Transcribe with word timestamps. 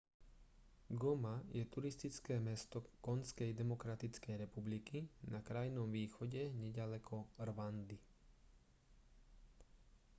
goma 1.01 1.33
je 1.55 1.61
turistické 1.73 2.35
mesto 2.47 2.79
konžskej 3.07 3.49
demokratickej 3.61 4.33
republiky 4.43 4.99
na 5.33 5.39
krajnom 5.47 5.87
východe 5.99 6.43
neďaleko 6.63 7.17
rwandy 7.47 7.97